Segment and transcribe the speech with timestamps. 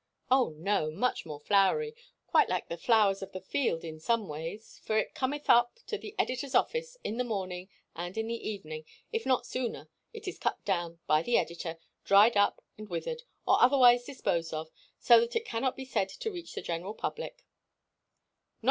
[0.31, 0.89] "Oh, no!
[0.89, 1.93] Much more flowery
[2.25, 5.95] quite like the flowers of the field in some ways, for it cometh up to
[5.95, 8.83] the editor's office in the morning, and in the evening,
[9.13, 13.61] if not sooner, it is cut down by the editor dried up, and withered, or
[13.61, 17.45] otherwise disposed of, so that it cannot be said to reach the general public."